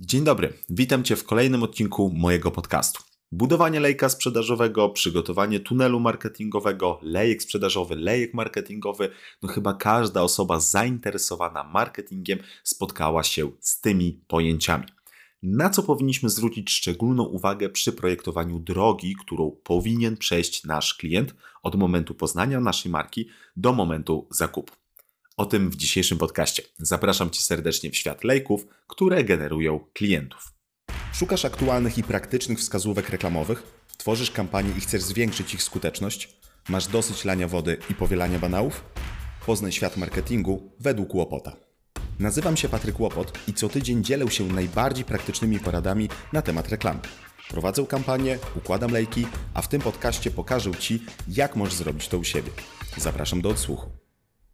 Dzień 0.00 0.24
dobry, 0.24 0.52
witam 0.68 1.04
Cię 1.04 1.16
w 1.16 1.24
kolejnym 1.24 1.62
odcinku 1.62 2.12
mojego 2.14 2.50
podcastu. 2.50 3.02
Budowanie 3.32 3.80
lejka 3.80 4.08
sprzedażowego, 4.08 4.88
przygotowanie 4.88 5.60
tunelu 5.60 6.00
marketingowego, 6.00 6.98
lejek 7.02 7.42
sprzedażowy, 7.42 7.96
lejek 7.96 8.34
marketingowy. 8.34 9.10
No 9.42 9.48
chyba 9.48 9.74
każda 9.74 10.22
osoba 10.22 10.60
zainteresowana 10.60 11.64
marketingiem 11.64 12.38
spotkała 12.64 13.22
się 13.22 13.50
z 13.60 13.80
tymi 13.80 14.20
pojęciami. 14.26 14.84
Na 15.42 15.70
co 15.70 15.82
powinniśmy 15.82 16.30
zwrócić 16.30 16.70
szczególną 16.70 17.24
uwagę 17.24 17.68
przy 17.68 17.92
projektowaniu 17.92 18.58
drogi, 18.58 19.16
którą 19.20 19.50
powinien 19.50 20.16
przejść 20.16 20.64
nasz 20.64 20.94
klient 20.94 21.34
od 21.62 21.74
momentu 21.74 22.14
poznania 22.14 22.60
naszej 22.60 22.92
marki 22.92 23.28
do 23.56 23.72
momentu 23.72 24.26
zakupu. 24.30 24.74
O 25.38 25.46
tym 25.46 25.70
w 25.70 25.76
dzisiejszym 25.76 26.18
podcaście. 26.18 26.62
Zapraszam 26.78 27.30
Cię 27.30 27.40
serdecznie 27.40 27.90
w 27.90 27.96
świat 27.96 28.24
lejków, 28.24 28.66
które 28.86 29.24
generują 29.24 29.80
klientów. 29.92 30.52
Szukasz 31.12 31.44
aktualnych 31.44 31.98
i 31.98 32.02
praktycznych 32.02 32.58
wskazówek 32.58 33.08
reklamowych? 33.08 33.62
Tworzysz 33.96 34.30
kampanię 34.30 34.70
i 34.78 34.80
chcesz 34.80 35.02
zwiększyć 35.02 35.54
ich 35.54 35.62
skuteczność? 35.62 36.36
Masz 36.68 36.86
dosyć 36.86 37.24
lania 37.24 37.48
wody 37.48 37.78
i 37.90 37.94
powielania 37.94 38.38
banałów? 38.38 38.84
Poznaj 39.46 39.72
świat 39.72 39.96
marketingu 39.96 40.72
według 40.80 41.14
Łopota. 41.14 41.56
Nazywam 42.18 42.56
się 42.56 42.68
Patryk 42.68 43.00
Łopot 43.00 43.38
i 43.48 43.54
co 43.54 43.68
tydzień 43.68 44.04
dzielę 44.04 44.30
się 44.30 44.44
najbardziej 44.44 45.04
praktycznymi 45.04 45.60
poradami 45.60 46.08
na 46.32 46.42
temat 46.42 46.68
reklamy. 46.68 47.00
Prowadzę 47.50 47.86
kampanię, 47.86 48.38
układam 48.56 48.90
lejki, 48.90 49.26
a 49.54 49.62
w 49.62 49.68
tym 49.68 49.80
podcaście 49.80 50.30
pokażę 50.30 50.74
Ci, 50.74 51.02
jak 51.28 51.56
możesz 51.56 51.74
zrobić 51.74 52.08
to 52.08 52.18
u 52.18 52.24
siebie. 52.24 52.50
Zapraszam 52.96 53.40
do 53.40 53.48
odsłuchu. 53.48 54.07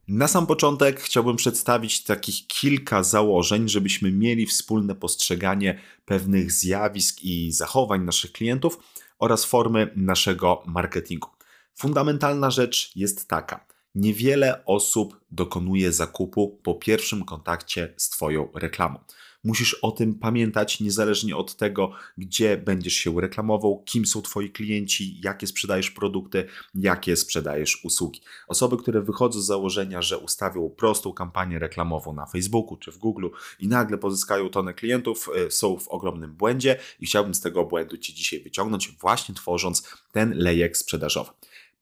Na 0.09 0.29
sam 0.29 0.47
początek 0.47 1.01
chciałbym 1.01 1.37
przedstawić 1.37 2.05
takich 2.05 2.47
kilka 2.47 3.03
założeń, 3.03 3.69
żebyśmy 3.69 4.13
mieli 4.13 4.47
wspólne 4.47 4.95
postrzeganie 4.95 5.81
pewnych 6.05 6.53
zjawisk 6.53 7.23
i 7.23 7.53
zachowań 7.53 8.05
naszych 8.05 8.33
klientów 8.33 8.79
oraz 9.19 9.45
formy 9.45 9.91
naszego 9.97 10.63
marketingu. 10.67 11.29
Fundamentalna 11.75 12.51
rzecz 12.51 12.97
jest 12.97 13.29
taka: 13.29 13.67
niewiele 13.95 14.65
osób 14.65 15.21
dokonuje 15.31 15.93
zakupu 15.93 16.61
po 16.63 16.75
pierwszym 16.75 17.25
kontakcie 17.25 17.95
z 17.97 18.09
Twoją 18.09 18.49
reklamą. 18.55 18.99
Musisz 19.45 19.75
o 19.75 19.91
tym 19.91 20.15
pamiętać, 20.15 20.81
niezależnie 20.81 21.37
od 21.37 21.57
tego, 21.57 21.93
gdzie 22.19 22.57
będziesz 22.57 22.95
się 22.95 23.21
reklamował, 23.21 23.83
kim 23.85 24.07
są 24.07 24.23
Twoi 24.23 24.51
klienci, 24.51 25.21
jakie 25.25 25.47
sprzedajesz 25.47 25.91
produkty, 25.91 26.47
jakie 26.75 27.17
sprzedajesz 27.17 27.85
usługi. 27.85 28.21
Osoby, 28.49 28.77
które 28.77 29.03
wychodzą 29.03 29.41
z 29.41 29.47
założenia, 29.47 30.03
że 30.03 30.19
ustawią 30.19 30.71
prostą 30.71 31.13
kampanię 31.13 31.59
reklamową 31.59 32.13
na 32.13 32.27
Facebooku 32.27 32.77
czy 32.77 32.93
w 32.93 32.99
Google 32.99 33.29
i 33.61 33.69
nagle 33.69 33.99
pozyskają 33.99 34.49
tonę 34.49 34.75
klientów, 34.75 35.31
e, 35.47 35.51
są 35.51 35.79
w 35.79 35.89
ogromnym 35.89 36.35
błędzie 36.35 36.79
i 37.01 37.07
chciałbym 37.07 37.35
z 37.35 37.41
tego 37.41 37.65
błędu 37.65 37.99
Ci 37.99 38.15
dzisiaj 38.15 38.41
wyciągnąć, 38.41 38.97
właśnie 39.01 39.35
tworząc 39.35 39.89
ten 40.13 40.33
lejek 40.37 40.77
sprzedażowy. 40.77 41.31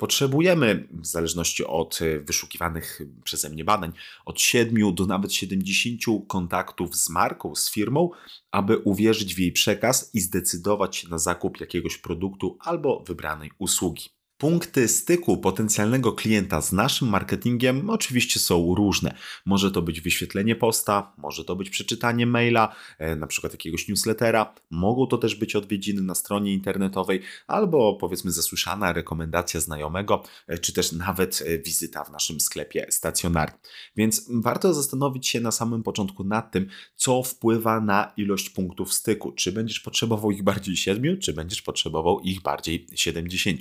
Potrzebujemy, 0.03 0.89
w 0.91 1.07
zależności 1.07 1.65
od 1.65 2.03
e, 2.03 2.21
wyszukiwanych 2.21 3.01
przeze 3.25 3.51
mnie 3.51 3.65
badań, 3.65 3.93
od 4.25 4.41
7 4.41 4.95
do 4.95 5.07
nawet 5.07 5.33
70 5.33 6.01
kontaktów 6.29 6.97
z 6.97 7.09
marką, 7.11 7.55
z 7.55 7.71
firmą, 7.71 8.11
aby 8.51 8.79
uwierzyć 8.79 9.35
w 9.35 9.39
jej 9.39 9.53
przekaz 9.53 10.11
i 10.15 10.21
zdecydować 10.21 10.97
się 10.97 11.09
na 11.09 11.19
zakup 11.19 11.61
jakiegoś 11.61 11.99
produktu 11.99 12.57
albo 12.61 13.05
wybranej 13.07 13.51
usługi. 13.59 14.22
Punkty 14.43 14.89
styku 14.89 15.37
potencjalnego 15.37 16.13
klienta 16.13 16.63
z 16.63 16.73
naszym 16.73 17.09
marketingiem 17.09 17.91
oczywiście 17.91 18.41
są 18.41 18.75
różne. 18.75 19.15
Może 19.47 19.71
to 19.71 19.83
być 19.83 20.01
wyświetlenie 20.01 20.57
posta, 20.57 21.13
może 21.19 21.45
to 21.45 21.57
być 21.57 21.71
przeczytanie 21.71 22.27
maila, 22.27 22.75
e, 22.99 23.17
na 23.17 23.27
przykład 23.27 23.53
jakiegoś 23.53 23.89
newslettera, 23.89 24.55
mogą 24.71 25.07
to 25.07 25.19
też 25.19 25.35
być 25.35 25.57
odwiedziny 25.57 26.03
na 26.03 26.15
stronie 26.15 26.55
internetowej 26.55 27.23
albo 27.47 27.95
powiedzmy 27.95 28.31
zasłyszana 28.31 28.93
rekomendacja 28.93 29.61
znajomego, 29.61 30.23
e, 30.47 30.59
czy 30.59 30.73
też 30.73 30.93
nawet 30.93 31.43
e, 31.47 31.59
wizyta 31.59 32.05
w 32.05 32.11
naszym 32.11 32.41
sklepie 32.41 32.87
stacjonarnym. 32.91 33.59
Więc 33.97 34.27
warto 34.29 34.75
zastanowić 34.75 35.29
się 35.29 35.41
na 35.41 35.51
samym 35.53 35.83
początku 35.83 36.25
nad 36.25 36.53
tym, 36.53 36.67
co 36.97 37.23
wpływa 37.23 37.81
na 37.81 38.13
ilość 38.17 38.51
punktów 38.51 38.95
styku. 38.95 39.33
Czy 39.33 39.53
będziesz 39.53 39.81
potrzebował 39.81 40.31
ich 40.31 40.43
bardziej 40.43 40.77
7, 40.77 41.19
czy 41.21 41.33
będziesz 41.33 41.63
potrzebował 41.63 42.21
ich 42.21 42.43
bardziej 42.43 42.87
70. 42.95 43.61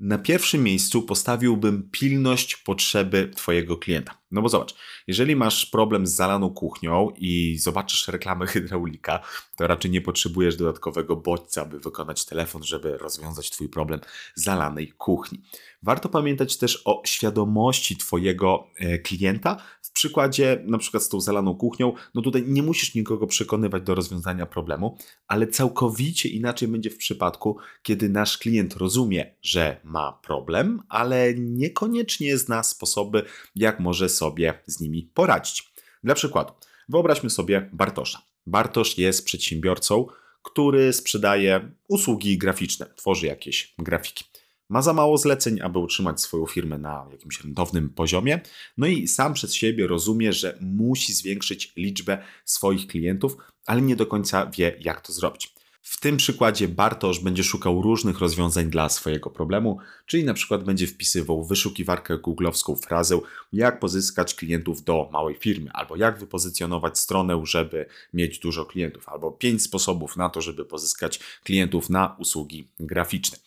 Na 0.00 0.18
pierwszym 0.18 0.62
miejscu 0.62 1.02
postawiłbym 1.02 1.88
pilność 1.90 2.56
potrzeby 2.56 3.30
Twojego 3.36 3.76
klienta. 3.76 4.18
No 4.30 4.42
bo 4.42 4.48
zobacz, 4.48 4.74
jeżeli 5.06 5.36
masz 5.36 5.66
problem 5.66 6.06
z 6.06 6.14
zalaną 6.14 6.50
kuchnią 6.50 7.10
i 7.16 7.58
zobaczysz 7.58 8.08
reklamę 8.08 8.46
hydraulika, 8.56 9.20
to 9.56 9.66
raczej 9.66 9.90
nie 9.90 10.00
potrzebujesz 10.00 10.56
dodatkowego 10.56 11.16
bodźca, 11.16 11.64
by 11.64 11.80
wykonać 11.80 12.24
telefon, 12.24 12.62
żeby 12.62 12.98
rozwiązać 12.98 13.50
Twój 13.50 13.68
problem 13.68 14.00
zalanej 14.34 14.88
kuchni. 14.88 15.42
Warto 15.82 16.08
pamiętać 16.08 16.56
też 16.56 16.82
o 16.84 17.02
świadomości 17.04 17.96
Twojego 17.96 18.70
e, 18.76 18.98
klienta. 18.98 19.56
W 19.82 19.92
przykładzie 19.92 20.62
na 20.66 20.78
przykład 20.78 21.02
z 21.02 21.08
tą 21.08 21.20
zalaną 21.20 21.54
kuchnią, 21.54 21.92
no 22.14 22.22
tutaj 22.22 22.44
nie 22.46 22.62
musisz 22.62 22.94
nikogo 22.94 23.26
przekonywać 23.26 23.82
do 23.82 23.94
rozwiązania 23.94 24.46
problemu, 24.46 24.98
ale 25.28 25.46
całkowicie 25.46 26.28
inaczej 26.28 26.68
będzie 26.68 26.90
w 26.90 26.96
przypadku, 26.96 27.56
kiedy 27.82 28.08
nasz 28.08 28.38
klient 28.38 28.76
rozumie, 28.76 29.34
że 29.42 29.80
ma 29.84 30.12
problem, 30.12 30.82
ale 30.88 31.34
niekoniecznie 31.34 32.38
zna 32.38 32.62
sposoby, 32.62 33.22
jak 33.56 33.80
może 33.80 34.08
sobie 34.16 34.62
z 34.66 34.80
nimi 34.80 35.10
poradzić. 35.14 35.72
Dla 36.04 36.14
przykładu, 36.14 36.52
wyobraźmy 36.88 37.30
sobie 37.30 37.70
Bartosza. 37.72 38.22
Bartosz 38.46 38.98
jest 38.98 39.24
przedsiębiorcą, 39.24 40.06
który 40.42 40.92
sprzedaje 40.92 41.70
usługi 41.88 42.38
graficzne, 42.38 42.86
tworzy 42.96 43.26
jakieś 43.26 43.74
grafiki. 43.78 44.24
Ma 44.68 44.82
za 44.82 44.92
mało 44.92 45.18
zleceń, 45.18 45.60
aby 45.60 45.78
utrzymać 45.78 46.20
swoją 46.20 46.46
firmę 46.46 46.78
na 46.78 47.08
jakimś 47.12 47.40
rentownym 47.40 47.90
poziomie, 47.90 48.40
no 48.76 48.86
i 48.86 49.08
sam 49.08 49.34
przez 49.34 49.54
siebie 49.54 49.86
rozumie, 49.86 50.32
że 50.32 50.58
musi 50.60 51.12
zwiększyć 51.12 51.72
liczbę 51.76 52.18
swoich 52.44 52.86
klientów, 52.86 53.36
ale 53.66 53.82
nie 53.82 53.96
do 53.96 54.06
końca 54.06 54.46
wie, 54.46 54.76
jak 54.80 55.00
to 55.00 55.12
zrobić. 55.12 55.54
W 55.88 56.00
tym 56.00 56.16
przykładzie 56.16 56.68
Bartosz 56.68 57.20
będzie 57.20 57.44
szukał 57.44 57.82
różnych 57.82 58.18
rozwiązań 58.18 58.70
dla 58.70 58.88
swojego 58.88 59.30
problemu, 59.30 59.78
czyli 60.06 60.24
na 60.24 60.34
przykład 60.34 60.64
będzie 60.64 60.86
wpisywał 60.86 61.44
wyszukiwarkę 61.44 62.18
googlowską 62.18 62.76
frazę 62.76 63.20
jak 63.52 63.80
pozyskać 63.80 64.34
klientów 64.34 64.84
do 64.84 65.08
małej 65.12 65.34
firmy, 65.34 65.70
albo 65.72 65.96
jak 65.96 66.18
wypozycjonować 66.18 66.98
stronę, 66.98 67.42
żeby 67.44 67.86
mieć 68.12 68.38
dużo 68.38 68.64
klientów, 68.64 69.08
albo 69.08 69.32
pięć 69.32 69.62
sposobów 69.62 70.16
na 70.16 70.28
to, 70.28 70.40
żeby 70.40 70.64
pozyskać 70.64 71.20
klientów 71.44 71.90
na 71.90 72.16
usługi 72.18 72.68
graficzne. 72.80 73.38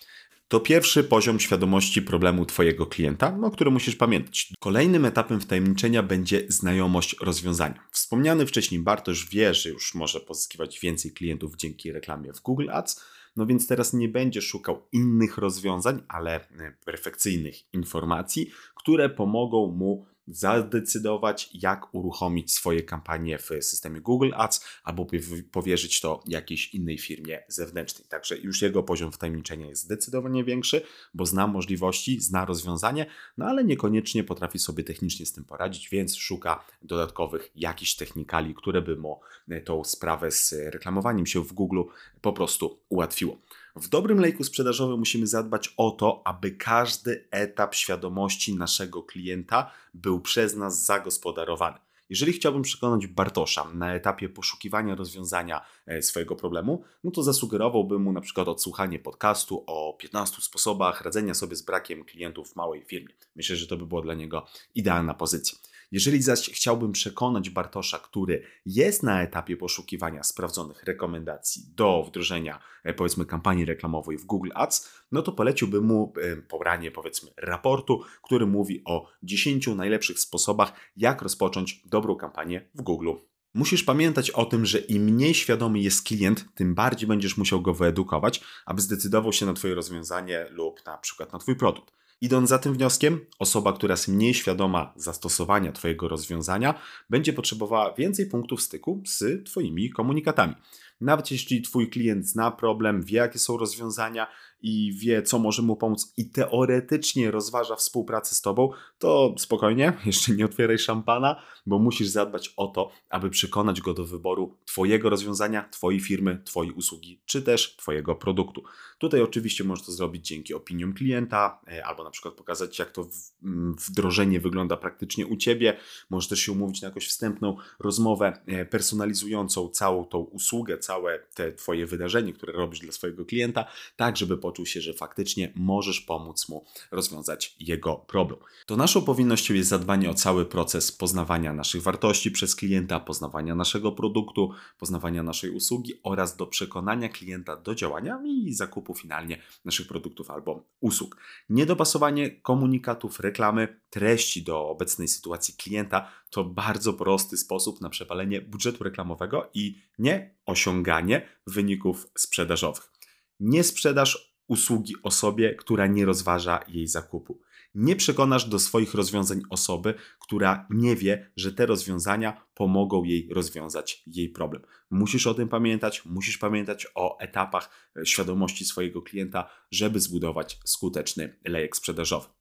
To 0.50 0.60
pierwszy 0.60 1.04
poziom 1.04 1.40
świadomości 1.40 2.02
problemu 2.02 2.46
Twojego 2.46 2.86
klienta, 2.86 3.40
o 3.44 3.52
którym 3.52 3.74
musisz 3.74 3.96
pamiętać. 3.96 4.54
Kolejnym 4.60 5.06
etapem 5.06 5.42
wtajemniczenia 5.42 6.04
będzie 6.04 6.46
znajomość 6.48 7.16
rozwiązania. 7.22 7.88
Wspomniany 7.92 8.46
wcześniej 8.46 8.82
Bartosz 8.82 9.30
wie, 9.30 9.54
że 9.54 9.70
już 9.70 9.96
może 9.96 10.20
pozyskiwać 10.20 10.80
więcej 10.80 11.12
klientów 11.12 11.56
dzięki 11.56 11.92
reklamie 11.92 12.34
w 12.34 12.42
Google 12.42 12.70
Ads, 12.72 13.04
no 13.36 13.46
więc 13.46 13.68
teraz 13.68 13.94
nie 13.94 14.10
będzie 14.10 14.42
szukał 14.42 14.88
innych 14.92 15.38
rozwiązań, 15.38 16.04
ale 16.08 16.36
e, 16.36 16.74
perfekcyjnych 16.86 17.74
informacji, 17.74 18.52
które 18.76 19.10
pomogą 19.10 19.68
mu 19.68 20.06
zadecydować, 20.30 21.50
jak 21.54 21.96
uruchomić 21.96 22.54
swoje 22.54 22.84
kampanie 22.84 23.38
w 23.38 23.50
systemie 23.62 24.02
Google 24.02 24.32
Ads 24.36 24.66
albo 24.84 25.08
powierzyć 25.52 26.02
to 26.02 26.24
jakiejś 26.28 26.74
innej 26.74 26.98
firmie 26.98 27.44
zewnętrznej. 27.48 28.08
Także 28.08 28.38
już 28.38 28.62
jego 28.62 28.84
poziom 28.84 29.12
wtajemniczenia 29.12 29.68
jest 29.68 29.84
zdecydowanie 29.84 30.44
większy, 30.44 30.82
bo 31.14 31.26
zna 31.26 31.48
możliwości, 31.48 32.22
zna 32.22 32.46
rozwiązanie, 32.46 33.06
no 33.38 33.46
ale 33.46 33.64
niekoniecznie 33.64 34.24
potrafi 34.24 34.60
sobie 34.60 34.84
technicznie 34.84 35.26
z 35.26 35.34
tym 35.34 35.46
poradzić, 35.46 35.90
więc 35.90 36.16
szuka 36.16 36.66
dodatkowych 36.82 37.52
jakichś 37.56 37.96
technikali, 37.96 38.56
które 38.56 38.82
by 38.82 38.96
mu 38.96 39.20
tą 39.66 39.84
sprawę 39.84 40.32
z 40.32 40.54
reklamowaniem 40.54 41.26
się 41.26 41.44
w 41.44 41.54
Google 41.54 41.82
po 42.22 42.34
prostu 42.34 42.80
ułatwiło. 42.90 43.38
W 43.82 43.90
dobrym 43.90 44.20
lejku 44.20 44.44
sprzedażowym 44.44 45.00
musimy 45.00 45.28
zadbać 45.28 45.74
o 45.78 45.92
to, 45.92 46.22
aby 46.26 46.52
każdy 46.52 47.28
etap 47.32 47.76
świadomości 47.76 48.56
naszego 48.56 49.04
klienta 49.04 49.72
był 49.94 50.22
przez 50.22 50.56
nas 50.56 50.86
zagospodarowany. 50.86 51.78
Jeżeli 52.10 52.34
chciałbym 52.34 52.62
przekonać 52.62 53.08
Bartosza 53.08 53.68
na 53.74 53.94
etapie 53.94 54.30
poszukiwania 54.30 54.96
rozwiązania 54.96 55.62
e, 55.86 56.02
swojego 56.02 56.36
problemu, 56.36 56.84
no 57.04 57.12
to 57.12 57.24
zasugerowałbym 57.24 58.02
mu 58.02 58.12
na 58.12 58.22
przykład 58.22 58.48
odsłuchanie 58.48 59.00
podcastu 59.00 59.64
o 59.68 59.94
15 60.00 60.42
sposobach 60.42 61.02
radzenia 61.02 61.34
sobie 61.34 61.56
z 61.56 61.62
brakiem 61.62 62.04
klientów 62.04 62.50
w 62.52 62.56
małej 62.56 62.84
firmie. 62.84 63.14
Myślę, 63.36 63.56
że 63.56 63.68
to 63.68 63.78
by 63.78 63.86
było 63.86 64.02
dla 64.02 64.14
niego 64.14 64.46
idealna 64.76 65.14
pozycja. 65.14 65.58
Jeżeli 65.92 66.22
zaś 66.22 66.50
chciałbym 66.50 66.92
przekonać 66.92 67.50
Bartosza, 67.50 68.00
który 68.00 68.44
jest 68.66 69.04
na 69.04 69.24
etapie 69.24 69.58
poszukiwania 69.58 70.24
sprawdzonych 70.24 70.84
rekomendacji 70.84 71.64
do 71.76 72.04
wdrożenia 72.08 72.60
e, 72.84 72.94
powiedzmy 72.94 73.26
kampanii 73.26 73.66
reklamowej 73.66 74.18
w 74.18 74.26
Google 74.26 74.52
Ads, 74.54 74.90
no 75.12 75.22
to 75.22 75.32
poleciłbym 75.32 75.84
mu 75.84 76.14
e, 76.22 76.36
pobranie 76.38 76.92
powiedzmy 76.92 77.32
raportu, 77.38 78.02
który 78.24 78.46
mówi 78.48 78.82
o 78.86 79.08
10 79.24 79.68
najlepszych 79.68 80.20
sposobach, 80.20 80.74
jak 80.96 81.22
rozpocząć 81.22 81.82
dobrą 81.86 82.16
kampanię 82.16 82.70
w 82.76 82.82
Google 82.82 83.10
Musisz 83.54 83.84
pamiętać 83.84 84.32
o 84.32 84.46
tym, 84.46 84.66
że 84.66 84.80
im 84.80 85.04
mniej 85.04 85.34
świadomy 85.34 85.80
jest 85.80 86.04
klient, 86.04 86.46
tym 86.56 86.76
bardziej 86.76 87.08
będziesz 87.08 87.38
musiał 87.38 87.62
go 87.62 87.74
wyedukować, 87.74 88.42
aby 88.66 88.82
zdecydował 88.82 89.34
się 89.34 89.46
na 89.46 89.54
Twoje 89.54 89.76
rozwiązanie 89.76 90.46
lub 90.50 90.86
na 90.86 90.98
przykład 90.98 91.34
na 91.34 91.40
Twój 91.40 91.56
produkt. 91.56 91.99
Idąc 92.22 92.50
za 92.50 92.60
tym 92.60 92.74
wnioskiem, 92.74 93.20
osoba, 93.40 93.74
która 93.74 93.94
jest 93.94 94.08
mniej 94.08 94.34
świadoma 94.34 94.94
zastosowania 94.96 95.72
Twojego 95.72 96.08
rozwiązania, 96.08 96.74
będzie 97.10 97.34
potrzebowała 97.34 97.94
więcej 97.94 98.26
punktów 98.26 98.62
styku 98.62 99.04
z 99.06 99.46
Twoimi 99.46 99.90
komunikatami. 99.90 100.56
Nawet 101.02 101.32
jeśli 101.32 101.62
Twój 101.62 101.90
klient 101.90 102.28
zna 102.28 102.52
problem, 102.52 103.04
wie 103.04 103.18
jakie 103.18 103.40
są 103.40 103.58
rozwiązania 103.58 104.28
i 104.62 104.94
wie, 104.94 105.24
co 105.24 105.40
może 105.40 105.62
mu 105.62 105.76
pomóc 105.76 106.14
i 106.18 106.30
teoretycznie 106.30 107.32
rozważa 107.32 107.76
współpracę 107.76 108.36
z 108.36 108.42
Tobą, 108.42 108.70
to 109.00 109.36
spokojnie, 109.38 109.94
jeszcze 110.06 110.32
nie 110.32 110.46
otwieraj 110.46 110.78
szampana, 110.78 111.42
bo 111.66 111.80
musisz 111.80 112.08
zadbać 112.08 112.54
o 112.58 112.68
to, 112.68 112.92
aby 113.10 113.30
przekonać 113.30 113.82
go 113.82 113.94
do 113.94 114.06
wyboru 114.06 114.58
Twojego 114.66 115.10
rozwiązania, 115.10 115.70
Twojej 115.70 116.00
firmy, 116.00 116.42
Twojej 116.46 116.72
usługi, 116.74 117.22
czy 117.26 117.42
też 117.42 117.76
Twojego 117.76 118.16
produktu. 118.16 118.64
Tutaj 118.98 119.22
oczywiście 119.22 119.64
możesz 119.64 119.86
to 119.86 119.92
zrobić 119.92 120.28
dzięki 120.28 120.54
opiniom 120.54 120.94
klienta, 120.94 121.62
e, 121.72 121.86
albo 121.86 122.04
na 122.04 122.10
przykład 122.10 122.34
pokazać, 122.34 122.80
jak 122.80 122.92
to 122.92 123.08
mm, 123.44 123.76
wdrożenie 123.88 124.40
wygląda 124.40 124.78
praktycznie 124.78 125.28
u 125.28 125.38
Ciebie. 125.38 125.78
Możesz 126.10 126.30
też 126.30 126.40
się 126.40 126.52
umówić 126.52 126.82
na 126.82 126.88
jakąś 126.88 127.08
wstępną 127.08 127.58
rozmowę 127.80 128.42
e, 128.46 128.66
personalizującą 128.66 129.70
całą 129.70 130.06
tą 130.06 130.20
usługę, 130.20 130.78
całe 130.78 131.20
te 131.20 131.52
Twoje 131.54 131.86
wydarzenie, 131.86 132.34
które 132.34 132.54
robisz 132.54 132.80
dla 132.80 132.92
swojego 132.92 133.26
klienta, 133.26 133.66
tak 133.96 134.18
żeby 134.18 134.38
poczuł 134.50 134.66
się, 134.66 134.82
że 134.82 134.94
faktycznie 134.94 135.52
możesz 135.56 136.02
pomóc 136.02 136.50
mu 136.50 136.66
rozwiązać 136.92 137.56
jego 137.60 137.96
problem. 137.96 138.40
To 138.66 138.78
naszą 138.78 139.02
powinnością 139.02 139.54
jest 139.54 139.70
zadbanie 139.70 140.10
o 140.10 140.14
cały 140.14 140.46
proces 140.46 140.92
poznawania 140.92 141.54
naszych 141.54 141.82
wartości 141.82 142.32
przez 142.32 142.56
klienta, 142.56 143.00
poznawania 143.00 143.56
naszego 143.56 143.92
produktu, 143.92 144.52
poznawania 144.80 145.24
naszej 145.24 145.50
usługi 145.52 145.94
oraz 146.04 146.38
do 146.38 146.48
przekonania 146.48 147.10
klienta 147.10 147.56
do 147.56 147.76
działania 147.76 148.22
i 148.26 148.54
zakupu 148.54 148.94
finalnie 148.94 149.42
naszych 149.66 149.88
produktów 149.88 150.32
albo 150.32 150.64
usług. 150.80 151.18
Niedopasowanie 151.50 152.32
komunikatów, 152.32 153.20
reklamy, 153.20 153.82
treści 153.90 154.44
do 154.44 154.70
obecnej 154.70 155.08
sytuacji 155.08 155.54
klienta 155.54 156.12
to 156.30 156.44
bardzo 156.44 156.94
prosty 156.94 157.38
sposób 157.38 157.82
na 157.82 157.90
przepalenie 157.90 158.42
budżetu 158.42 158.84
reklamowego 158.84 159.50
i 159.54 159.82
nie 160.00 160.36
osiąganie 160.46 161.28
wyników 161.48 162.08
sprzedażowych. 162.18 162.92
Nie 163.40 163.64
sprzedaż 163.64 164.29
usługi 164.50 164.94
osobie, 165.04 165.56
która 165.56 165.88
nie 165.88 166.06
rozważa 166.06 166.60
jej 166.68 166.88
zakupu. 166.88 167.42
Nie 167.76 167.96
przekonasz 167.96 168.46
do 168.46 168.60
swoich 168.60 168.94
rozwiązań 168.94 169.42
osoby, 169.50 169.94
która 170.20 170.68
nie 170.70 170.96
wie, 170.96 171.32
że 171.36 171.52
te 171.52 171.66
rozwiązania 171.66 172.46
pomogą 172.54 173.04
jej 173.04 173.30
rozwiązać 173.32 174.04
jej 174.08 174.30
problem. 174.30 174.62
Musisz 174.90 175.28
o 175.28 175.34
tym 175.34 175.50
pamiętać, 175.50 176.06
musisz 176.06 176.38
pamiętać 176.38 176.88
o 176.96 177.20
etapach 177.20 177.70
e, 177.98 178.06
świadomości 178.06 178.66
swojego 178.66 179.02
klienta, 179.02 179.50
żeby 179.72 180.00
zbudować 180.00 180.60
skuteczny 180.66 181.40
lejek 181.46 181.78
sprzedażowy. 181.78 182.39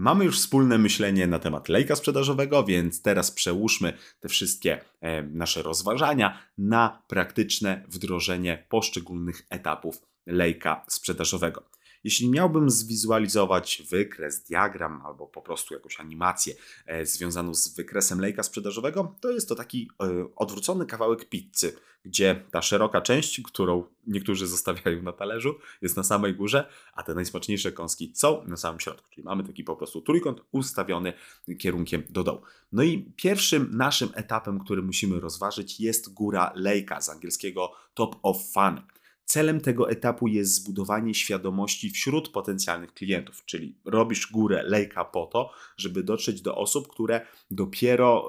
Mamy 0.00 0.24
już 0.24 0.38
wspólne 0.38 0.78
myślenie 0.78 1.26
na 1.26 1.38
temat 1.38 1.68
lejka 1.68 1.96
sprzedażowego, 1.96 2.64
więc 2.64 3.02
teraz 3.02 3.30
przełóżmy 3.30 3.92
te 4.20 4.28
wszystkie 4.28 4.80
e, 5.00 5.22
nasze 5.22 5.62
rozważania 5.62 6.38
na 6.58 7.02
praktyczne 7.08 7.84
wdrożenie 7.88 8.66
poszczególnych 8.68 9.46
etapów 9.50 10.02
lejka 10.26 10.84
sprzedażowego. 10.88 11.77
Jeśli 12.04 12.28
miałbym 12.28 12.70
zwizualizować 12.70 13.82
wykres, 13.90 14.42
diagram 14.42 15.02
albo 15.06 15.26
po 15.26 15.42
prostu 15.42 15.74
jakąś 15.74 16.00
animację 16.00 16.54
e, 16.86 17.06
związaną 17.06 17.54
z 17.54 17.74
wykresem 17.74 18.20
lejka 18.20 18.42
sprzedażowego, 18.42 19.14
to 19.20 19.30
jest 19.30 19.48
to 19.48 19.54
taki 19.54 19.90
e, 20.02 20.28
odwrócony 20.36 20.86
kawałek 20.86 21.28
pizzy, 21.28 21.76
gdzie 22.04 22.42
ta 22.50 22.62
szeroka 22.62 23.00
część, 23.00 23.40
którą 23.42 23.84
niektórzy 24.06 24.46
zostawiają 24.46 25.02
na 25.02 25.12
talerzu, 25.12 25.54
jest 25.82 25.96
na 25.96 26.02
samej 26.02 26.34
górze, 26.34 26.68
a 26.92 27.02
te 27.02 27.14
najsmaczniejsze 27.14 27.72
kąski 27.72 28.12
są 28.14 28.44
na 28.46 28.56
samym 28.56 28.80
środku. 28.80 29.08
Czyli 29.10 29.24
mamy 29.24 29.44
taki 29.44 29.64
po 29.64 29.76
prostu 29.76 30.00
trójkąt 30.00 30.40
ustawiony 30.52 31.12
kierunkiem 31.58 32.02
do 32.10 32.24
dołu. 32.24 32.42
No 32.72 32.82
i 32.82 33.12
pierwszym 33.16 33.76
naszym 33.76 34.08
etapem, 34.14 34.58
który 34.58 34.82
musimy 34.82 35.20
rozważyć, 35.20 35.80
jest 35.80 36.14
góra 36.14 36.52
lejka 36.54 37.00
z 37.00 37.08
angielskiego 37.08 37.72
top 37.94 38.16
of 38.22 38.36
funnel. 38.52 38.82
Celem 39.28 39.60
tego 39.60 39.90
etapu 39.90 40.28
jest 40.28 40.54
zbudowanie 40.54 41.14
świadomości 41.14 41.90
wśród 41.90 42.28
potencjalnych 42.28 42.94
klientów, 42.94 43.44
czyli 43.44 43.78
robisz 43.84 44.30
górę 44.32 44.62
lejka 44.66 45.04
po 45.04 45.26
to, 45.26 45.50
żeby 45.76 46.02
dotrzeć 46.02 46.42
do 46.42 46.56
osób, 46.56 46.88
które 46.88 47.26
dopiero 47.50 48.28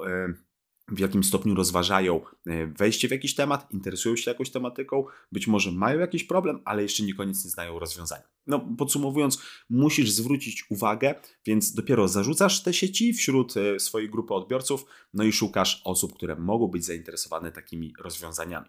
w 0.90 0.98
jakim 0.98 1.24
stopniu 1.24 1.54
rozważają 1.54 2.20
e, 2.46 2.66
wejście 2.66 3.08
w 3.08 3.10
jakiś 3.10 3.34
temat, 3.34 3.72
interesują 3.72 4.16
się 4.16 4.30
jakąś 4.30 4.50
tematyką, 4.50 5.04
być 5.32 5.46
może 5.46 5.72
mają 5.72 5.98
jakiś 6.00 6.24
problem, 6.24 6.60
ale 6.64 6.82
jeszcze 6.82 7.02
niekoniecznie 7.02 7.50
znają 7.50 7.78
rozwiązania. 7.78 8.22
No, 8.46 8.68
podsumowując, 8.78 9.42
musisz 9.70 10.10
zwrócić 10.10 10.64
uwagę, 10.70 11.14
więc 11.46 11.74
dopiero 11.74 12.08
zarzucasz 12.08 12.62
te 12.62 12.72
sieci 12.72 13.12
wśród 13.12 13.56
e, 13.56 13.80
swojej 13.80 14.10
grupy 14.10 14.34
odbiorców, 14.34 14.84
no 15.14 15.24
i 15.24 15.32
szukasz 15.32 15.82
osób, 15.84 16.14
które 16.14 16.36
mogą 16.36 16.68
być 16.68 16.84
zainteresowane 16.84 17.52
takimi 17.52 17.94
rozwiązaniami. 17.98 18.66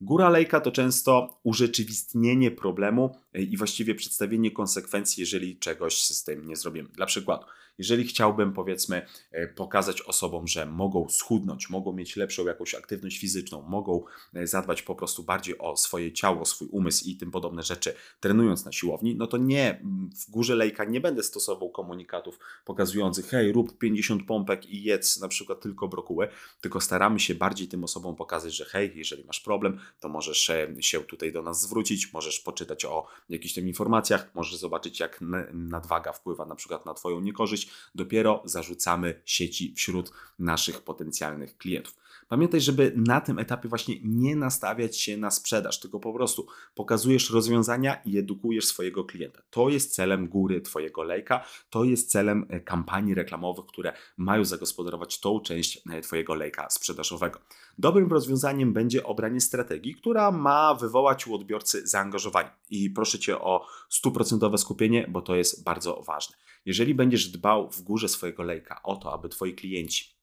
Góra 0.00 0.28
lejka 0.28 0.60
to 0.60 0.72
często 0.72 1.40
urzeczywistnienie 1.42 2.50
problemu 2.50 3.16
e, 3.32 3.42
i 3.42 3.56
właściwie 3.56 3.94
przedstawienie 3.94 4.50
konsekwencji, 4.50 5.20
jeżeli 5.20 5.58
czegoś 5.58 6.04
z 6.04 6.24
tym 6.24 6.46
nie 6.46 6.56
zrobimy. 6.56 6.88
Dla 6.88 7.06
przykładu, 7.06 7.44
jeżeli 7.78 8.04
chciałbym, 8.04 8.52
powiedzmy, 8.52 9.06
e, 9.30 9.48
pokazać 9.48 10.02
osobom, 10.02 10.46
że 10.46 10.66
mogą 10.66 11.08
schudnąć, 11.08 11.70
mogą 11.70 11.92
mieć 11.92 12.16
lepszą 12.16 12.46
jakąś 12.46 12.74
aktywność 12.74 13.20
fizyczną, 13.20 13.62
mogą 13.62 14.04
e, 14.34 14.46
zadbać 14.46 14.82
po 14.82 14.94
prostu 14.94 15.22
bardziej 15.22 15.58
o 15.58 15.76
swoje 15.76 16.12
ciało, 16.12 16.44
swój 16.44 16.68
umysł 16.68 17.04
i 17.08 17.16
tym 17.16 17.30
podobne 17.30 17.62
rzeczy, 17.62 17.94
trenując 18.20 18.64
na 18.64 18.72
siłowni, 18.72 19.16
no 19.16 19.26
to 19.26 19.36
nie, 19.36 19.82
w 20.26 20.30
górze 20.30 20.54
lejka 20.54 20.84
nie 20.84 21.00
będę 21.00 21.22
stosował 21.22 21.70
komunikatów 21.70 22.38
pokazujących, 22.64 23.26
hej, 23.26 23.52
rób 23.52 23.78
50 23.78 24.26
pompek 24.26 24.66
i 24.66 24.82
jedz 24.82 25.20
na 25.20 25.28
przykład 25.28 25.60
tylko 25.60 25.88
brokuły, 25.88 26.28
tylko 26.60 26.80
staramy 26.80 27.20
się 27.20 27.34
bardziej 27.34 27.68
tym 27.68 27.84
osobom 27.84 28.16
pokazać, 28.16 28.56
że 28.56 28.64
hej, 28.64 28.92
jeżeli 28.94 29.24
masz 29.24 29.40
problem, 29.40 29.78
to 30.00 30.08
możesz 30.08 30.50
e, 30.50 30.74
się 30.80 31.00
tutaj 31.00 31.32
do 31.32 31.42
nas 31.42 31.62
zwrócić, 31.62 32.12
możesz 32.12 32.40
poczytać 32.40 32.84
o 32.84 33.06
jakichś 33.28 33.54
tam 33.54 33.66
informacjach, 33.68 34.34
możesz 34.34 34.56
zobaczyć, 34.56 35.00
jak 35.00 35.18
nadwaga 35.52 36.12
wpływa 36.12 36.46
na 36.46 36.54
przykład 36.54 36.86
na 36.86 36.94
Twoją 36.94 37.20
niekorzyść. 37.20 37.70
Dopiero 37.94 38.42
zarzucamy 38.44 39.22
sieci 39.24 39.74
wśród 39.76 40.12
naszych 40.38 40.82
potencjalnych 40.82 41.56
klientów. 41.56 42.03
Pamiętaj, 42.28 42.60
żeby 42.60 42.92
na 42.96 43.20
tym 43.20 43.38
etapie 43.38 43.68
właśnie 43.68 43.94
nie 44.02 44.36
nastawiać 44.36 45.00
się 45.00 45.16
na 45.16 45.30
sprzedaż, 45.30 45.80
tylko 45.80 46.00
po 46.00 46.12
prostu 46.12 46.46
pokazujesz 46.74 47.30
rozwiązania 47.30 48.02
i 48.04 48.18
edukujesz 48.18 48.64
swojego 48.64 49.04
klienta. 49.04 49.42
To 49.50 49.68
jest 49.68 49.94
celem 49.94 50.28
góry 50.28 50.60
Twojego 50.60 51.02
lejka, 51.02 51.44
to 51.70 51.84
jest 51.84 52.10
celem 52.10 52.46
e, 52.48 52.60
kampanii 52.60 53.14
reklamowych, 53.14 53.66
które 53.66 53.92
mają 54.16 54.44
zagospodarować 54.44 55.20
tą 55.20 55.40
część 55.40 55.82
e, 55.90 56.00
Twojego 56.00 56.34
lejka 56.34 56.70
sprzedażowego. 56.70 57.40
Dobrym 57.78 58.10
rozwiązaniem 58.10 58.72
będzie 58.72 59.04
obranie 59.04 59.40
strategii, 59.40 59.94
która 59.94 60.30
ma 60.30 60.74
wywołać 60.74 61.26
u 61.26 61.34
odbiorcy 61.34 61.86
zaangażowanie. 61.86 62.50
I 62.70 62.90
proszę 62.90 63.18
Cię 63.18 63.38
o 63.38 63.66
stuprocentowe 63.88 64.58
skupienie, 64.58 65.06
bo 65.08 65.22
to 65.22 65.36
jest 65.36 65.64
bardzo 65.64 66.02
ważne. 66.02 66.36
Jeżeli 66.66 66.94
będziesz 66.94 67.28
dbał 67.28 67.70
w 67.70 67.82
górze 67.82 68.08
swojego 68.08 68.42
lejka 68.42 68.82
o 68.82 68.96
to, 68.96 69.12
aby 69.12 69.28
Twoi 69.28 69.54
klienci 69.54 70.13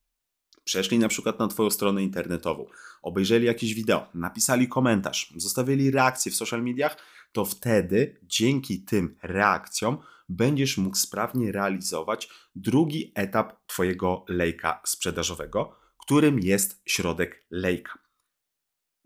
przeszli 0.72 1.00
na 1.00 1.08
przykład 1.08 1.40
na 1.40 1.48
Twoją 1.48 1.70
stronę 1.70 2.04
internetową, 2.04 2.66
obejrzeli 3.02 3.46
jakieś 3.46 3.74
wideo, 3.74 4.08
napisali 4.14 4.68
komentarz, 4.68 5.34
zostawili 5.36 5.92
reakcję 5.92 6.32
w 6.32 6.36
social 6.36 6.64
mediach, 6.64 6.98
to 7.32 7.46
wtedy 7.46 8.20
dzięki 8.24 8.82
tym 8.82 9.18
reakcjom 9.24 9.98
będziesz 10.30 10.78
mógł 10.78 10.96
sprawnie 10.96 11.52
realizować 11.52 12.30
drugi 12.56 13.12
etap 13.16 13.68
Twojego 13.68 14.26
lejka 14.28 14.82
sprzedażowego, 14.86 15.76
którym 15.98 16.40
jest 16.40 16.82
środek 16.86 17.46
lejka. 17.50 18.00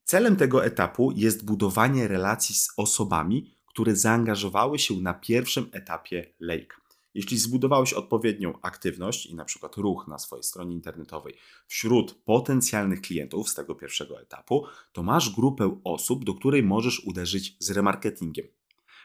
Celem 0.03 0.35
tego 0.35 0.65
etapu 0.65 1.11
jest 1.15 1.45
budowanie 1.45 2.07
relacji 2.07 2.55
z 2.55 2.73
osobami, 2.77 3.57
które 3.67 3.95
zaangażowały 3.95 4.79
się 4.79 4.93
na 4.93 5.13
pierwszym 5.13 5.69
etapie 5.71 6.33
lejka. 6.39 6.84
Jeśli 7.15 7.37
zbudowałeś 7.37 7.93
odpowiednią 7.93 8.61
aktywność 8.61 9.25
i 9.25 9.35
na 9.35 9.45
przykład 9.45 9.75
ruch 9.77 10.07
na 10.07 10.19
swojej 10.19 10.43
stronie 10.43 10.75
internetowej 10.75 11.35
wśród 11.67 12.13
potencjalnych 12.13 13.01
klientów 13.01 13.49
z 13.49 13.53
tego 13.53 13.75
pierwszego 13.75 14.21
etapu, 14.21 14.65
to 14.91 15.03
masz 15.03 15.35
grupę 15.35 15.79
osób, 15.83 16.25
do 16.25 16.33
której 16.33 16.63
możesz 16.63 16.99
uderzyć 16.99 17.57
z 17.59 17.71
remarketingiem. 17.71 18.47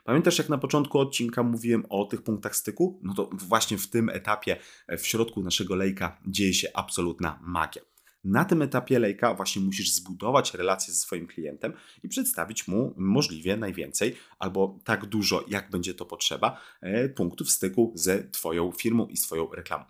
Pamiętasz, 0.04 0.38
jak 0.38 0.48
na 0.48 0.58
początku 0.58 0.98
odcinka 0.98 1.42
mówiłem 1.42 1.86
o 1.88 2.04
tych 2.04 2.22
punktach 2.22 2.56
styku? 2.56 3.00
No 3.02 3.14
to 3.14 3.30
właśnie 3.32 3.78
w 3.78 3.90
tym 3.90 4.08
etapie, 4.08 4.56
w 4.98 5.06
środku 5.06 5.42
naszego 5.42 5.76
lejka, 5.76 6.20
dzieje 6.26 6.54
się 6.54 6.68
absolutna 6.74 7.38
magia. 7.42 7.89
Na 8.24 8.44
tym 8.44 8.62
etapie 8.62 8.98
lejka 8.98 9.34
właśnie 9.34 9.62
musisz 9.62 9.92
zbudować 9.92 10.54
relację 10.54 10.94
ze 10.94 11.00
swoim 11.00 11.26
klientem 11.26 11.72
i 12.02 12.08
przedstawić 12.08 12.68
mu 12.68 12.94
możliwie 12.96 13.56
najwięcej 13.56 14.16
albo 14.38 14.78
tak 14.84 15.06
dużo, 15.06 15.44
jak 15.48 15.70
będzie 15.70 15.94
to 15.94 16.06
potrzeba, 16.06 16.60
e, 16.80 17.08
punktów 17.08 17.50
styku 17.50 17.92
ze 17.94 18.24
Twoją 18.24 18.72
firmą 18.72 19.06
i 19.06 19.16
swoją 19.16 19.50
reklamą. 19.52 19.84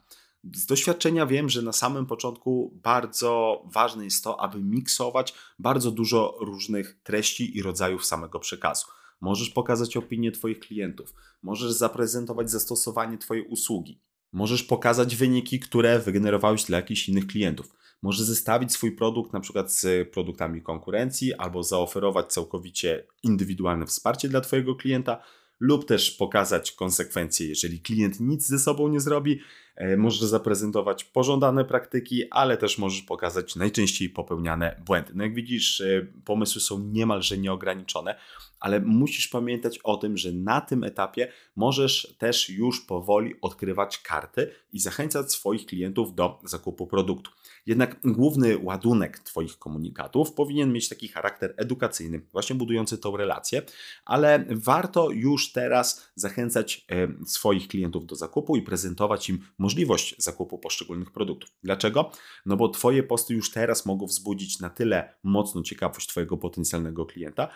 Z 0.54 0.66
doświadczenia 0.66 1.26
wiem, 1.26 1.48
że 1.48 1.62
na 1.62 1.72
samym 1.72 2.06
początku 2.06 2.80
bardzo 2.82 3.62
ważne 3.72 4.04
jest 4.04 4.24
to, 4.24 4.40
aby 4.40 4.62
miksować 4.62 5.34
bardzo 5.58 5.90
dużo 5.90 6.36
różnych 6.40 7.00
treści 7.02 7.56
i 7.56 7.62
rodzajów 7.62 8.06
samego 8.06 8.40
przekazu. 8.40 8.86
Możesz 9.20 9.50
pokazać 9.50 9.96
opinię 9.96 10.32
Twoich 10.32 10.60
klientów, 10.60 11.14
możesz 11.42 11.72
zaprezentować 11.72 12.50
zastosowanie 12.50 13.18
Twojej 13.18 13.46
usługi, 13.46 14.00
możesz 14.32 14.62
pokazać 14.62 15.16
wyniki, 15.16 15.60
które 15.60 15.98
wygenerowałeś 15.98 16.64
dla 16.64 16.76
jakichś 16.76 17.08
innych 17.08 17.26
klientów. 17.26 17.79
Możesz 18.02 18.22
zestawić 18.22 18.72
swój 18.72 18.92
produkt 18.92 19.32
na 19.32 19.40
przykład 19.40 19.72
z 19.72 20.10
produktami 20.10 20.62
konkurencji 20.62 21.34
albo 21.34 21.62
zaoferować 21.62 22.32
całkowicie 22.32 23.06
indywidualne 23.22 23.86
wsparcie 23.86 24.28
dla 24.28 24.40
Twojego 24.40 24.74
klienta 24.74 25.22
lub 25.60 25.84
też 25.84 26.10
pokazać 26.10 26.72
konsekwencje, 26.72 27.48
jeżeli 27.48 27.80
klient 27.80 28.20
nic 28.20 28.46
ze 28.46 28.58
sobą 28.58 28.88
nie 28.88 29.00
zrobi. 29.00 29.40
E, 29.76 29.96
możesz 29.96 30.20
zaprezentować 30.20 31.04
pożądane 31.04 31.64
praktyki, 31.64 32.30
ale 32.30 32.56
też 32.56 32.78
możesz 32.78 33.02
pokazać 33.02 33.56
najczęściej 33.56 34.10
popełniane 34.10 34.82
błędy. 34.86 35.12
No 35.14 35.24
jak 35.24 35.34
widzisz, 35.34 35.80
e, 35.80 36.06
pomysły 36.24 36.60
są 36.60 36.78
niemalże 36.78 37.38
nieograniczone, 37.38 38.14
ale 38.60 38.80
musisz 38.80 39.28
pamiętać 39.28 39.78
o 39.78 39.96
tym, 39.96 40.16
że 40.16 40.32
na 40.32 40.60
tym 40.60 40.84
etapie 40.84 41.32
możesz 41.56 42.14
też 42.18 42.50
już 42.50 42.80
powoli 42.80 43.34
odkrywać 43.42 43.98
karty 43.98 44.50
i 44.72 44.80
zachęcać 44.80 45.32
swoich 45.32 45.66
klientów 45.66 46.14
do 46.14 46.40
zakupu 46.44 46.86
produktu. 46.86 47.30
Jednak 47.66 48.00
główny 48.04 48.58
ładunek 48.58 49.18
Twoich 49.18 49.58
komunikatów 49.58 50.32
powinien 50.32 50.72
mieć 50.72 50.88
taki 50.88 51.08
charakter 51.08 51.54
edukacyjny, 51.56 52.20
właśnie 52.32 52.56
budujący 52.56 52.98
tą 52.98 53.16
relację, 53.16 53.62
ale 54.04 54.44
warto 54.50 55.10
już 55.10 55.52
teraz 55.52 56.10
zachęcać 56.14 56.86
e, 56.90 57.08
swoich 57.26 57.68
klientów 57.68 58.06
do 58.06 58.14
zakupu 58.14 58.56
i 58.56 58.62
prezentować 58.62 59.28
im 59.28 59.38
możliwość 59.58 60.14
zakupu 60.18 60.58
poszczególnych 60.58 61.10
produktów. 61.10 61.50
Dlaczego? 61.62 62.10
No 62.46 62.56
bo 62.56 62.68
Twoje 62.68 63.02
posty 63.02 63.34
już 63.34 63.50
teraz 63.50 63.86
mogą 63.86 64.06
wzbudzić 64.06 64.60
na 64.60 64.70
tyle 64.70 65.14
mocno 65.22 65.62
ciekawość 65.62 66.08
Twojego 66.08 66.36
potencjalnego 66.36 67.06
klienta 67.06 67.48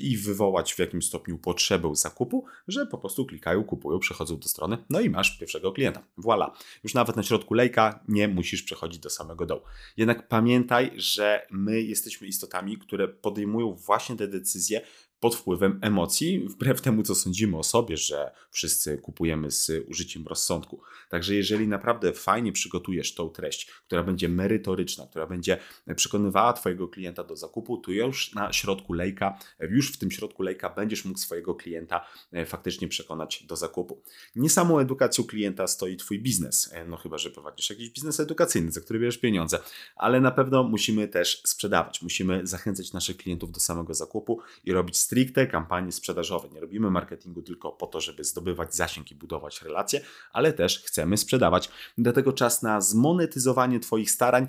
i 0.00 0.16
wywołać 0.16 0.49
w 0.74 0.78
jakimś 0.78 1.06
stopniu 1.06 1.38
potrzebę 1.38 1.94
zakupu, 1.94 2.44
że 2.68 2.86
po 2.86 2.98
prostu 2.98 3.26
klikają, 3.26 3.64
kupują, 3.64 3.98
przechodzą 3.98 4.38
do 4.38 4.48
strony, 4.48 4.78
no 4.90 5.00
i 5.00 5.10
masz 5.10 5.38
pierwszego 5.38 5.72
klienta. 5.72 6.02
Voilà. 6.18 6.50
Już 6.84 6.94
nawet 6.94 7.16
na 7.16 7.22
środku 7.22 7.54
lejka 7.54 8.04
nie 8.08 8.28
musisz 8.28 8.62
przechodzić 8.62 9.00
do 9.00 9.10
samego 9.10 9.46
dołu. 9.46 9.62
Jednak 9.96 10.28
pamiętaj, 10.28 10.92
że 10.96 11.46
my 11.50 11.82
jesteśmy 11.82 12.26
istotami, 12.26 12.78
które 12.78 13.08
podejmują 13.08 13.74
właśnie 13.74 14.16
te 14.16 14.28
decyzje 14.28 14.80
pod 15.20 15.36
wpływem 15.36 15.78
emocji, 15.82 16.48
wbrew 16.48 16.80
temu, 16.80 17.02
co 17.02 17.14
sądzimy 17.14 17.58
o 17.58 17.62
sobie, 17.62 17.96
że 17.96 18.32
wszyscy 18.50 18.98
kupujemy 18.98 19.50
z 19.50 19.70
użyciem 19.88 20.26
rozsądku. 20.26 20.80
Także 21.08 21.34
jeżeli 21.34 21.68
naprawdę 21.68 22.12
fajnie 22.12 22.52
przygotujesz 22.52 23.14
tą 23.14 23.28
treść, 23.28 23.70
która 23.86 24.02
będzie 24.02 24.28
merytoryczna, 24.28 25.06
która 25.06 25.26
będzie 25.26 25.58
przekonywała 25.96 26.52
Twojego 26.52 26.88
klienta 26.88 27.24
do 27.24 27.36
zakupu, 27.36 27.76
to 27.76 27.90
już 27.92 28.34
na 28.34 28.52
środku 28.52 28.92
lejka, 28.92 29.38
już 29.70 29.92
w 29.92 29.96
tym 29.96 30.10
środku 30.10 30.42
lejka 30.42 30.70
będziesz 30.70 31.04
mógł 31.04 31.18
swojego 31.18 31.54
klienta 31.54 32.06
e, 32.32 32.46
faktycznie 32.46 32.88
przekonać 32.88 33.44
do 33.44 33.56
zakupu. 33.56 34.02
Nie 34.36 34.50
samą 34.50 34.78
edukacją 34.78 35.24
klienta 35.24 35.66
stoi 35.66 35.96
Twój 35.96 36.18
biznes, 36.18 36.70
e, 36.72 36.84
no 36.84 36.96
chyba, 36.96 37.18
że 37.18 37.30
prowadzisz 37.30 37.70
jakiś 37.70 37.90
biznes 37.90 38.20
edukacyjny, 38.20 38.72
za 38.72 38.80
który 38.80 38.98
bierzesz 38.98 39.18
pieniądze, 39.18 39.58
ale 39.96 40.20
na 40.20 40.30
pewno 40.30 40.64
musimy 40.64 41.08
też 41.08 41.42
sprzedawać, 41.46 42.02
musimy 42.02 42.46
zachęcać 42.46 42.92
naszych 42.92 43.16
klientów 43.16 43.52
do 43.52 43.60
samego 43.60 43.94
zakupu 43.94 44.40
i 44.64 44.72
robić 44.72 44.96
stricte 45.10 45.46
kampanie 45.46 45.92
sprzedażowe. 45.92 46.48
Nie 46.48 46.60
robimy 46.60 46.90
marketingu 46.90 47.42
tylko 47.42 47.72
po 47.72 47.86
to, 47.86 48.00
żeby 48.00 48.24
zdobywać 48.24 48.74
zasięg 48.74 49.10
i 49.10 49.14
budować 49.14 49.62
relacje, 49.62 50.00
ale 50.32 50.52
też 50.52 50.82
chcemy 50.82 51.16
sprzedawać. 51.16 51.70
Dlatego 51.98 52.32
czas 52.32 52.62
na 52.62 52.80
zmonetyzowanie 52.80 53.80
Twoich 53.80 54.10
starań. 54.10 54.46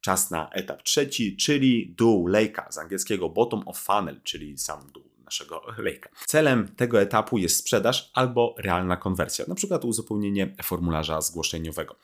Czas 0.00 0.30
na 0.30 0.50
etap 0.50 0.82
trzeci, 0.82 1.36
czyli 1.36 1.94
dół 1.98 2.26
lejka, 2.26 2.66
z 2.70 2.78
angielskiego 2.78 3.28
bottom 3.28 3.62
of 3.66 3.78
funnel, 3.78 4.20
czyli 4.22 4.58
sam 4.58 4.90
dół 4.92 5.04
naszego 5.24 5.62
lejka. 5.78 6.10
Celem 6.26 6.68
tego 6.68 7.00
etapu 7.00 7.38
jest 7.38 7.56
sprzedaż 7.56 8.10
albo 8.14 8.54
realna 8.58 8.96
konwersja, 8.96 9.44
na 9.48 9.54
przykład 9.54 9.84
uzupełnienie 9.84 10.54
formularza 10.62 11.20
zgłoszeniowego. 11.20 11.96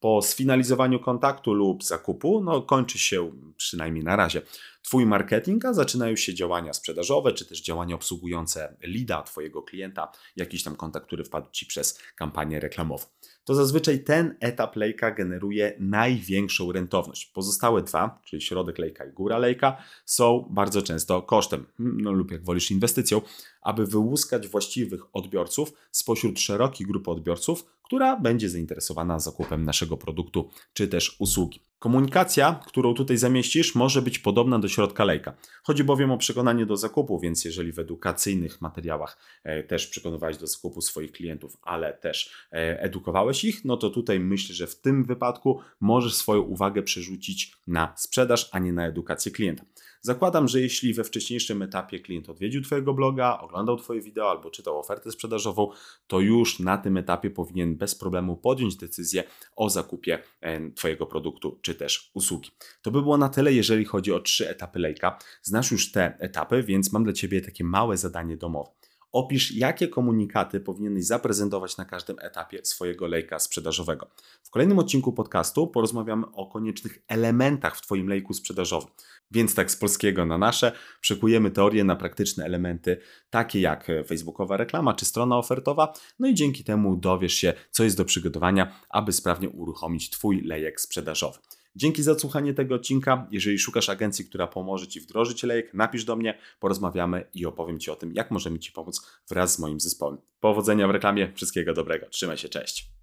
Po 0.00 0.22
sfinalizowaniu 0.22 1.00
kontaktu 1.00 1.54
lub 1.54 1.84
zakupu, 1.84 2.40
no 2.44 2.62
kończy 2.62 2.98
się 2.98 3.30
przynajmniej 3.56 4.04
na 4.04 4.16
razie 4.16 4.42
Twój 4.82 5.06
marketing, 5.06 5.64
a 5.64 5.72
zaczynają 5.72 6.16
się 6.16 6.34
działania 6.34 6.72
sprzedażowe, 6.72 7.32
czy 7.32 7.46
też 7.46 7.62
działania 7.62 7.94
obsługujące 7.94 8.76
lida 8.82 9.22
Twojego 9.22 9.62
klienta, 9.62 10.12
jakiś 10.36 10.62
tam 10.62 10.76
kontakt, 10.76 11.06
który 11.06 11.24
wpadł 11.24 11.50
Ci 11.50 11.66
przez 11.66 11.98
kampanię 12.16 12.60
reklamową. 12.60 13.04
To 13.44 13.54
zazwyczaj 13.54 14.04
ten 14.04 14.36
etap 14.40 14.76
lejka 14.76 15.10
generuje 15.10 15.76
największą 15.78 16.72
rentowność. 16.72 17.26
Pozostałe 17.26 17.82
dwa, 17.82 18.20
czyli 18.24 18.42
środek 18.42 18.78
lejka 18.78 19.04
i 19.04 19.12
góra 19.12 19.38
lejka, 19.38 19.82
są 20.04 20.48
bardzo 20.50 20.82
często 20.82 21.22
kosztem, 21.22 21.66
no 21.78 22.12
lub 22.12 22.30
jak 22.30 22.44
wolisz 22.44 22.70
inwestycją, 22.70 23.20
aby 23.62 23.86
wyłuskać 23.86 24.48
właściwych 24.48 25.00
odbiorców 25.12 25.72
spośród 25.90 26.40
szerokiej 26.40 26.86
grupy 26.86 27.10
odbiorców, 27.10 27.66
która 27.82 28.16
będzie 28.16 28.48
zainteresowana 28.48 29.18
zakupem 29.18 29.64
naszego 29.64 29.96
produktu 29.96 30.50
czy 30.72 30.88
też 30.88 31.16
usługi. 31.18 31.69
Komunikacja, 31.80 32.60
którą 32.66 32.94
tutaj 32.94 33.16
zamieścisz, 33.16 33.74
może 33.74 34.02
być 34.02 34.18
podobna 34.18 34.58
do 34.58 34.68
środka 34.68 35.04
lejka. 35.04 35.34
Chodzi 35.62 35.84
bowiem 35.84 36.10
o 36.10 36.18
przekonanie 36.18 36.66
do 36.66 36.76
zakupu, 36.76 37.20
więc 37.20 37.44
jeżeli 37.44 37.72
w 37.72 37.78
edukacyjnych 37.78 38.60
materiałach 38.60 39.18
e, 39.44 39.62
też 39.62 39.86
przekonywałeś 39.86 40.36
do 40.36 40.46
zakupu 40.46 40.80
swoich 40.80 41.12
klientów, 41.12 41.56
ale 41.62 41.92
też 41.92 42.32
e, 42.52 42.82
edukowałeś 42.82 43.44
ich, 43.44 43.64
no 43.64 43.76
to 43.76 43.90
tutaj 43.90 44.20
myślę, 44.20 44.54
że 44.54 44.66
w 44.66 44.80
tym 44.80 45.04
wypadku 45.04 45.60
możesz 45.80 46.14
swoją 46.14 46.40
uwagę 46.42 46.82
przerzucić 46.82 47.56
na 47.66 47.94
sprzedaż, 47.96 48.48
a 48.52 48.58
nie 48.58 48.72
na 48.72 48.86
edukację 48.86 49.32
klienta. 49.32 49.64
Zakładam, 50.02 50.48
że 50.48 50.60
jeśli 50.60 50.94
we 50.94 51.04
wcześniejszym 51.04 51.62
etapie 51.62 52.00
klient 52.00 52.28
odwiedził 52.28 52.62
Twojego 52.62 52.94
bloga, 52.94 53.38
oglądał 53.38 53.76
Twoje 53.76 54.00
wideo 54.00 54.30
albo 54.30 54.50
czytał 54.50 54.78
ofertę 54.78 55.12
sprzedażową, 55.12 55.70
to 56.06 56.20
już 56.20 56.58
na 56.58 56.78
tym 56.78 56.96
etapie 56.96 57.30
powinien 57.30 57.76
bez 57.76 57.94
problemu 57.94 58.36
podjąć 58.36 58.76
decyzję 58.76 59.24
o 59.56 59.70
zakupie 59.70 60.18
e, 60.40 60.70
Twojego 60.70 61.06
produktu 61.06 61.58
czy 61.62 61.74
też 61.74 62.10
usługi. 62.14 62.50
To 62.82 62.90
by 62.90 63.02
było 63.02 63.16
na 63.16 63.28
tyle, 63.28 63.52
jeżeli 63.52 63.84
chodzi 63.84 64.12
o 64.12 64.20
trzy 64.20 64.48
etapy 64.48 64.78
lejka. 64.78 65.18
Znasz 65.42 65.70
już 65.70 65.92
te 65.92 66.16
etapy, 66.18 66.62
więc 66.62 66.92
mam 66.92 67.04
dla 67.04 67.12
Ciebie 67.12 67.40
takie 67.40 67.64
małe 67.64 67.96
zadanie 67.96 68.36
domowe. 68.36 68.79
Opisz, 69.12 69.52
jakie 69.52 69.88
komunikaty 69.88 70.60
powinieneś 70.60 71.04
zaprezentować 71.04 71.76
na 71.76 71.84
każdym 71.84 72.16
etapie 72.20 72.60
swojego 72.64 73.06
lejka 73.06 73.38
sprzedażowego. 73.38 74.10
W 74.42 74.50
kolejnym 74.50 74.78
odcinku 74.78 75.12
podcastu 75.12 75.66
porozmawiamy 75.66 76.26
o 76.32 76.46
koniecznych 76.46 76.98
elementach 77.08 77.76
w 77.76 77.80
Twoim 77.80 78.08
lejku 78.08 78.34
sprzedażowym. 78.34 78.90
Więc 79.30 79.54
tak 79.54 79.70
z 79.70 79.76
polskiego 79.76 80.26
na 80.26 80.38
nasze 80.38 80.72
przekujemy 81.00 81.50
teorię 81.50 81.84
na 81.84 81.96
praktyczne 81.96 82.44
elementy, 82.44 83.00
takie 83.30 83.60
jak 83.60 83.86
facebookowa 84.06 84.56
reklama 84.56 84.94
czy 84.94 85.04
strona 85.04 85.38
ofertowa, 85.38 85.92
no 86.18 86.28
i 86.28 86.34
dzięki 86.34 86.64
temu 86.64 86.96
dowiesz 86.96 87.34
się, 87.34 87.54
co 87.70 87.84
jest 87.84 87.96
do 87.96 88.04
przygotowania, 88.04 88.80
aby 88.88 89.12
sprawnie 89.12 89.48
uruchomić 89.48 90.10
Twój 90.10 90.42
lejek 90.42 90.80
sprzedażowy. 90.80 91.38
Dzięki 91.76 92.02
za 92.02 92.12
odsłuchanie 92.12 92.54
tego 92.54 92.74
odcinka. 92.74 93.26
Jeżeli 93.30 93.58
szukasz 93.58 93.88
agencji, 93.88 94.24
która 94.24 94.46
pomoże 94.46 94.88
Ci 94.88 95.00
wdrożyć 95.00 95.42
lejek, 95.42 95.74
napisz 95.74 96.04
do 96.04 96.16
mnie, 96.16 96.38
porozmawiamy 96.60 97.24
i 97.34 97.46
opowiem 97.46 97.78
Ci 97.78 97.90
o 97.90 97.96
tym, 97.96 98.14
jak 98.14 98.30
możemy 98.30 98.58
Ci 98.58 98.72
pomóc 98.72 99.20
wraz 99.28 99.54
z 99.54 99.58
moim 99.58 99.80
zespołem. 99.80 100.18
Powodzenia 100.40 100.88
w 100.88 100.90
reklamie, 100.90 101.32
wszystkiego 101.34 101.74
dobrego. 101.74 102.08
Trzymaj 102.08 102.36
się, 102.36 102.48
cześć. 102.48 102.99